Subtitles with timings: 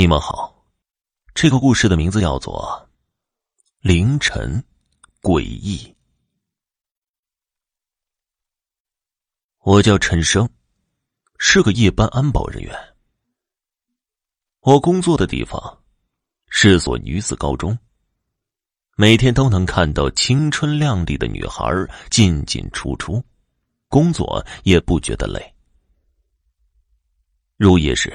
[0.00, 0.64] 你们好，
[1.34, 2.88] 这个故事的名字叫做
[3.86, 4.64] 《凌晨
[5.20, 5.76] 诡异》。
[9.58, 10.48] 我叫陈生，
[11.36, 12.74] 是个夜班安保人员。
[14.60, 15.82] 我工作的地方
[16.48, 17.78] 是所女子高中，
[18.96, 21.62] 每天都能看到青春靓丽的女孩
[22.10, 23.22] 进进出出，
[23.88, 25.54] 工作也不觉得累。
[27.58, 28.10] 入夜时。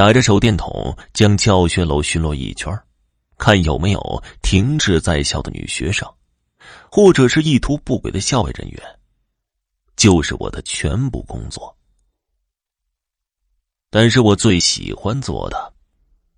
[0.00, 2.74] 打着手电筒，将教学楼巡逻一圈，
[3.36, 6.10] 看有没有停滞在校的女学生，
[6.90, 8.82] 或者是意图不轨的校外人员，
[9.96, 11.76] 就是我的全部工作。
[13.90, 15.74] 但是我最喜欢做的，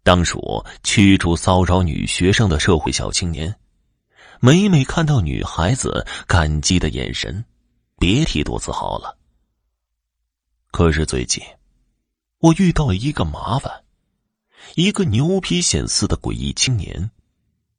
[0.03, 3.55] 当属驱逐骚扰女学生的社会小青年。
[4.41, 7.45] 每每看到女孩子感激的眼神，
[7.97, 9.17] 别提多自豪了。
[10.73, 11.41] 可是最近。
[12.43, 13.85] 我遇到了一个麻烦，
[14.75, 17.13] 一个牛皮癣似的诡异青年，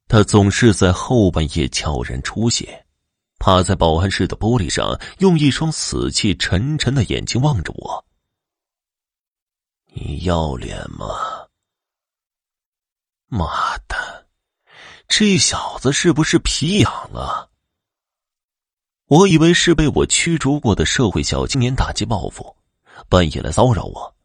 [0.08, 2.86] 他总是在后半夜悄然出现，
[3.40, 8.06] 趴在保安室的玻璃上，用一双死气沉沉的眼睛望着我。
[9.92, 11.08] 你要脸吗？
[13.28, 14.28] 妈的，
[15.10, 17.50] 这小子是不是皮痒了？
[19.08, 22.56] 我以为是被我驱逐过的社会小青年打击报复，
[23.10, 24.16] 半夜来骚扰我。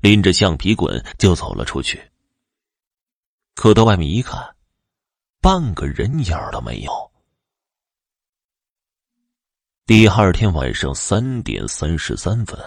[0.00, 2.10] 拎着橡皮棍就走了出去，
[3.54, 4.54] 可到外面一看，
[5.40, 7.10] 半个人影都没有。
[9.86, 12.58] 第二天晚上三点三十三分，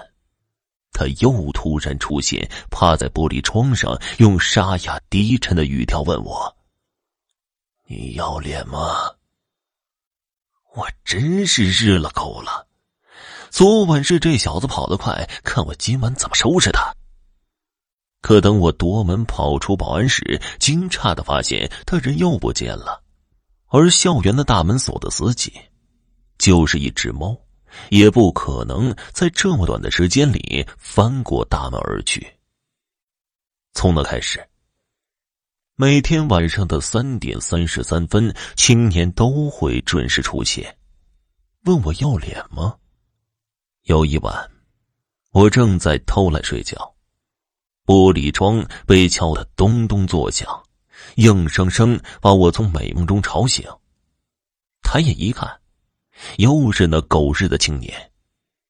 [0.92, 6.58] 他又突然出现，趴在玻璃窗上，用沙哑低沉的语调问我
[7.86, 9.12] ：“你要脸吗？”
[10.74, 12.68] 我真是日了狗了！
[13.50, 16.96] 昨晚是这小子跑得快，看我今晚怎么收拾他！
[18.22, 23.04] 可等我夺门跑出保安室，惊诧的发现他人又不见了，
[23.68, 25.52] 而校园的大门锁得死紧，
[26.38, 27.36] 就是一只猫，
[27.90, 32.26] 也不可能在这么短的时间里翻过大门而去。
[33.74, 34.46] 从那开始，
[35.76, 40.78] 每天晚上的三点三十三分，青年都会准时出现，
[41.64, 42.76] 问我要脸吗？
[43.86, 44.52] 有一晚，
[45.32, 46.91] 我正在偷懒睡觉。
[47.86, 50.48] 玻璃窗被敲得咚咚作响，
[51.16, 53.66] 硬生生把我从美梦中吵醒。
[54.82, 55.60] 抬眼一看，
[56.38, 58.12] 又是那狗日的青年。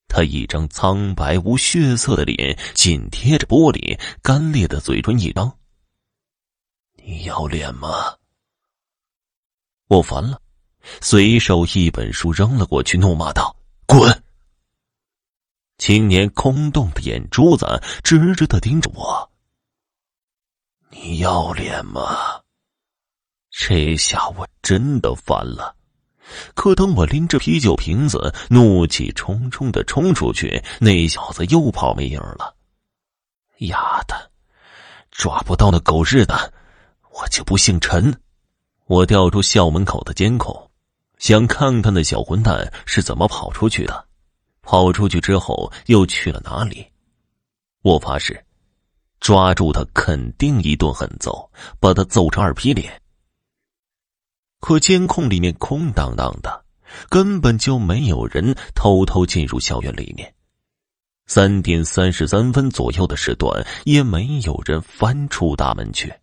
[0.08, 5.58] 他一张苍白无血色的脸紧贴着玻璃，干裂的嘴唇一张。
[7.04, 8.18] 你要脸吗？
[9.88, 10.42] 我烦了，
[11.02, 13.56] 随手一本书扔了过去，怒骂道
[13.88, 14.21] ：“滚！”
[15.82, 19.32] 青年空洞的眼珠子直直的盯着我。
[20.92, 22.40] 你要脸吗？
[23.50, 25.76] 这下我真的烦了。
[26.54, 32.56] 可等我拎着啤酒瓶子，怒气冲冲的冲出去，那小子又跑没影了。
[33.62, 34.32] 丫的，
[35.10, 36.54] 抓不到那狗日的，
[37.10, 38.22] 我就不姓陈。
[38.86, 40.70] 我调出校门口的监控，
[41.18, 44.10] 想看看那小混蛋是怎么跑出去的。
[44.72, 46.88] 跑出去之后又去了哪里？
[47.82, 48.42] 我发誓，
[49.20, 53.02] 抓住他肯定一顿狠揍，把他揍成二皮脸。
[54.62, 56.64] 可监控里面空荡荡的，
[57.10, 60.34] 根本就没有人偷偷进入校园里面。
[61.28, 66.14] 三点三十三分左右的时段，也没有人翻出大门去。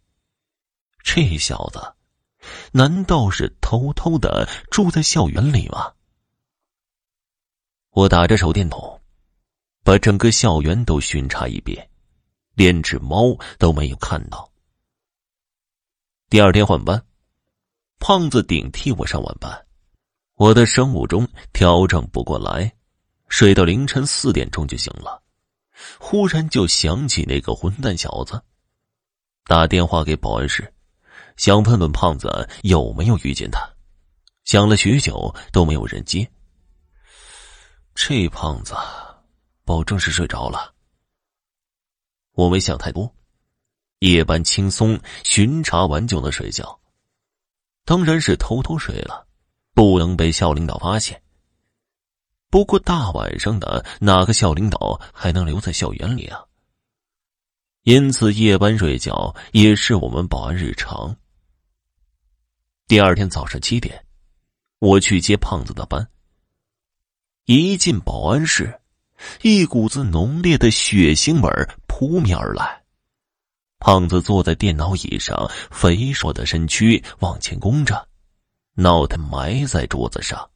[1.02, 1.80] 这小子，
[2.72, 5.92] 难道是偷偷的住在校园里吗？
[7.98, 9.00] 我打着手电筒，
[9.82, 11.90] 把整个校园都巡查一遍，
[12.54, 14.48] 连只猫都没有看到。
[16.30, 17.04] 第二天换班，
[17.98, 19.66] 胖子顶替我上晚班，
[20.36, 22.72] 我的生物钟调整不过来，
[23.26, 25.20] 睡到凌晨四点钟就醒了。
[25.98, 28.40] 忽然就想起那个混蛋小子，
[29.46, 30.72] 打电话给保安室，
[31.36, 33.68] 想问问胖子有没有遇见他，
[34.44, 36.30] 想了许久都没有人接。
[38.00, 38.74] 这胖子，
[39.64, 40.72] 保证是睡着了。
[42.34, 43.12] 我没想太多，
[43.98, 46.78] 夜班轻松，巡查完就能睡觉。
[47.84, 49.26] 当然是偷偷睡了，
[49.74, 51.20] 不能被校领导发现。
[52.48, 56.46] 不过大晚上的，哪个校领导还能留在校园里啊？
[57.82, 61.14] 因此，夜班睡觉也是我们保安日常。
[62.86, 64.06] 第二天早上七点，
[64.78, 66.08] 我去接胖子的班。
[67.48, 68.78] 一进保安室，
[69.40, 71.50] 一股子浓烈的血腥味
[71.86, 72.82] 扑面而来。
[73.78, 78.06] 胖子坐在电脑椅上，肥硕的身躯往前弓着，
[78.74, 80.50] 脑袋埋在桌子上，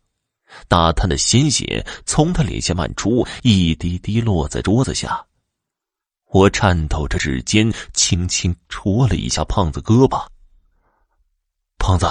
[0.69, 5.25] 打探的鲜血从他脸颊漫出，一滴滴落在桌子下。
[6.27, 10.27] 我颤抖着指尖，轻轻戳了一下胖子胳膊。
[11.79, 12.07] 胖子。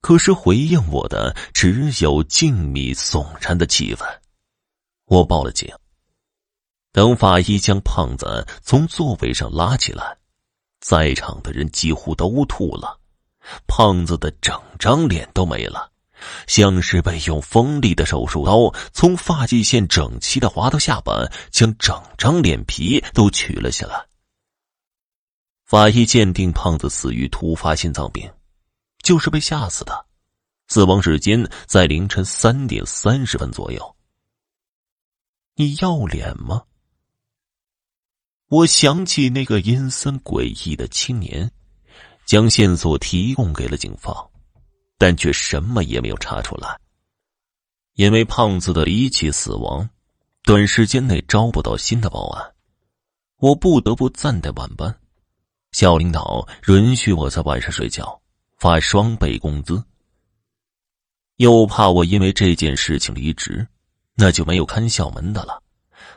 [0.00, 4.04] 可是回应我的只有静谧悚然的气氛。
[5.06, 5.68] 我报了警。
[6.92, 10.16] 等法医将胖子从座位上拉起来，
[10.80, 12.98] 在场的人几乎都吐了。
[13.66, 15.90] 胖子的整张脸都没了，
[16.46, 24.04] 像是被用锋利的手术刀从发际线整齐的划到下巴，将整张脸皮都取了下来。
[25.64, 28.28] 法医鉴定，胖子死于突发心脏病。
[29.02, 30.06] 就是被吓死的，
[30.68, 33.96] 死亡时间在凌晨三点三十分左右。
[35.56, 36.62] 你要脸吗？
[38.48, 41.50] 我想起那个阴森诡异的青年，
[42.26, 44.30] 将线索提供给了警方，
[44.98, 46.80] 但却什么也没有查出来。
[47.94, 49.88] 因为胖子的离奇死亡，
[50.42, 52.54] 短时间内招不到新的报案，
[53.36, 54.98] 我不得不暂代晚班。
[55.72, 58.20] 校领导允许我在晚上睡觉。
[58.60, 59.82] 发双倍工资，
[61.36, 63.66] 又怕我因为这件事情离职，
[64.14, 65.62] 那就没有看校门的了，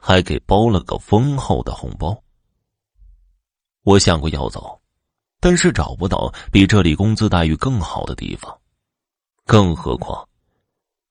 [0.02, 2.22] 还给包了个丰厚的红包。
[3.84, 4.78] 我想过要走，
[5.40, 8.54] 但是找不到比这里工资待遇更好的地方，
[9.46, 10.28] 更何况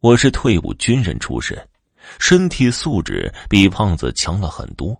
[0.01, 1.57] 我是退伍军人出身，
[2.19, 4.95] 身体素质比胖子强了很多，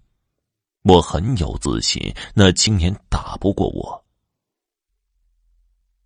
[0.85, 2.01] 我很有自信，
[2.35, 4.02] 那青年打不过我。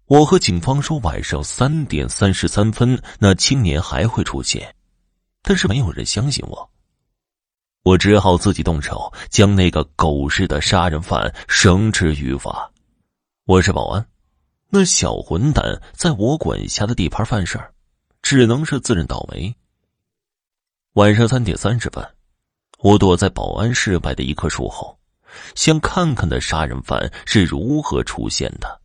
[0.07, 4.73] 我和警方说晚上三点三十三分那青年还会出现，
[5.43, 6.71] 但是没有人相信我。
[7.83, 12.71] 我只好自己动手将那个狗日的杀人犯绳之于法。
[13.47, 14.07] 我是保安，
[14.69, 17.61] 那小混蛋在我管辖的地盘犯事，
[18.23, 19.53] 只能是自认倒霉。
[20.93, 22.09] 晚上三点三十分，
[22.79, 24.97] 我躲在保安室外的一棵树后，
[25.57, 28.81] 想看看那杀人犯是如何出现的。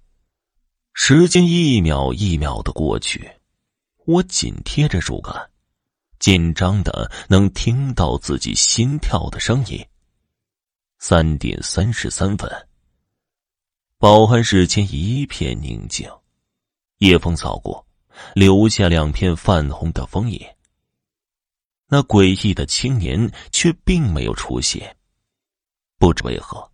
[0.93, 3.31] 时间一秒一秒的过去，
[4.05, 5.49] 我紧贴着树干，
[6.19, 9.83] 紧张的能听到自己心跳的声音。
[10.99, 12.49] 三点三十三分，
[13.97, 16.07] 保安室前一片宁静，
[16.97, 17.83] 夜风扫过，
[18.35, 20.57] 留下两片泛红的枫叶。
[21.87, 24.95] 那诡异的青年却并没有出现，
[25.97, 26.69] 不知为何，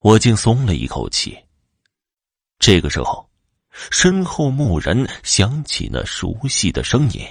[0.00, 1.38] 我竟松了一口气。
[2.62, 3.28] 这个时候，
[3.90, 7.26] 身后蓦然响起那熟悉的声音：“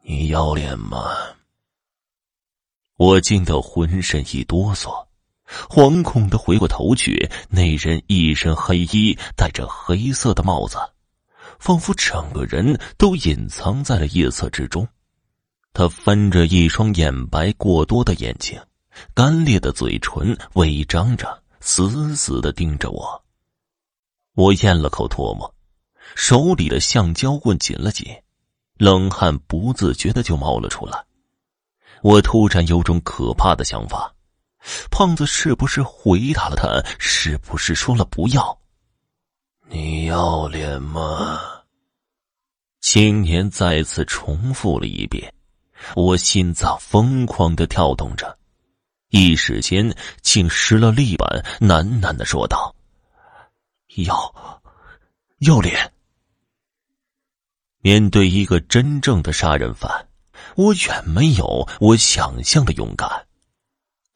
[0.00, 1.14] 你要脸吗？”
[2.96, 5.06] 我惊得浑身一哆嗦，
[5.68, 10.78] 惶恐的回过头去，那人一身黑衣，戴着黑色的帽子，
[11.58, 14.88] 仿佛整个人都隐藏在了夜色之中。
[15.74, 18.58] 他翻着一双眼白过多的眼睛，
[19.12, 21.43] 干裂的嘴唇微张着。
[21.66, 23.24] 死死的盯着我，
[24.34, 25.52] 我咽了口唾沫，
[26.14, 28.06] 手里的橡胶棍紧了紧，
[28.76, 31.02] 冷汗不自觉的就冒了出来。
[32.02, 34.14] 我突然有种可怕的想法：
[34.90, 36.68] 胖子是不是回答了他？
[36.98, 38.58] 是不是说了不要？
[39.70, 41.40] 你要脸吗？
[42.82, 45.32] 青年再次重复了一遍，
[45.96, 48.38] 我心脏疯狂的跳动着。
[49.16, 52.74] 一时间，竟失了力般喃喃的说道
[53.94, 54.60] ：“要，
[55.38, 55.92] 要脸。”
[57.78, 60.08] 面对一个真正的杀人犯，
[60.56, 63.26] 我远没有我想象的勇敢。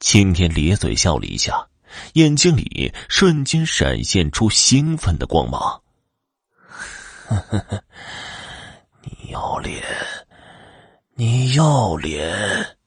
[0.00, 1.69] 青天咧嘴笑了一下，
[2.14, 5.81] 眼睛里瞬间闪现出兴奋的光芒。
[7.28, 7.85] “呵呵呵
[9.02, 9.81] 你要脸，
[11.14, 12.77] 你要脸。”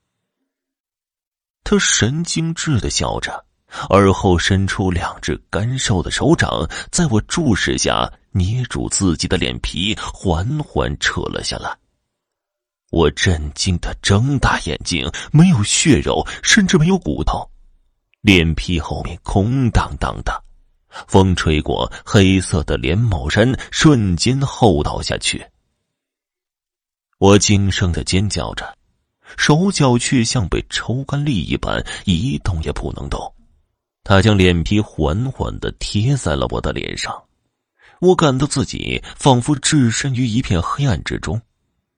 [1.72, 3.46] 他神经质的笑着，
[3.90, 11.74] 而后伸出两只干瘦的手掌，在我注视下捏住自己的脸皮，缓缓扯了下来。
[12.90, 17.50] 我震惊的睁大眼睛，没有血肉，甚至没有骨头，
[18.20, 20.44] 脸皮后面空荡荡的。
[21.08, 25.42] 风吹过，黑色的连帽衫瞬间厚倒下去。
[27.18, 28.78] 我惊声的尖叫着。
[29.38, 33.20] 手脚却像被抽干力一般，一动也不能动。
[34.04, 37.24] 他将脸皮缓缓的贴在了我的脸上，
[38.00, 41.40] 我感到自己仿佛置身于一片黑暗之中，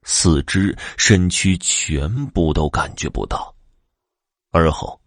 [0.04, 3.56] 四肢、身躯全部都感觉不到。
[4.52, 5.00] 而后，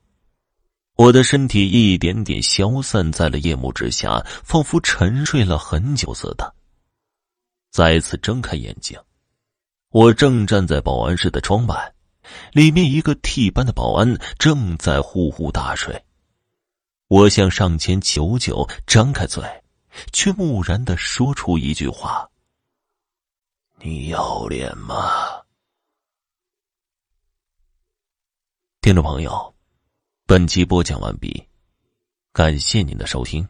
[0.97, 6.55] 我的身体一点点消散在了夜幕之下，仿佛沉睡了很久似的。
[7.71, 8.99] 再次睁开眼睛，
[9.91, 11.93] 我正站在保安室的窗外，
[12.53, 16.05] 里面一个替班的保安正在呼呼大睡。
[17.09, 19.43] 我想上前求救，张开嘴，
[20.13, 22.29] 却木然的说出一句话
[23.81, 25.43] ：“你要脸吗？”
[28.83, 29.55] 听众朋友，
[30.27, 31.45] 本集播讲完毕，
[32.33, 33.47] 感谢您的收听。